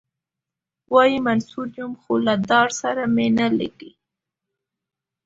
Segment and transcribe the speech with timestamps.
[0.93, 3.91] وايي منصور یم خو له دار سره مي نه لګیږي.